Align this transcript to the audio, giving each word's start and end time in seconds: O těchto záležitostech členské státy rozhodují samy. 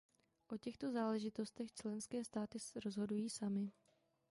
O 0.47 0.57
těchto 0.57 0.91
záležitostech 0.91 1.73
členské 1.73 2.23
státy 2.23 2.57
rozhodují 2.85 3.29
samy. 3.29 3.71